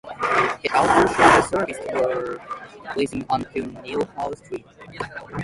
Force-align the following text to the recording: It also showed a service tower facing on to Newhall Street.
It 0.63 0.73
also 0.73 1.13
showed 1.13 1.37
a 1.37 1.43
service 1.43 1.77
tower 1.85 2.39
facing 2.95 3.23
on 3.29 3.45
to 3.53 3.61
Newhall 3.83 4.35
Street. 4.35 4.65